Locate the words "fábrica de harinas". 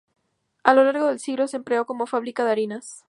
2.07-2.97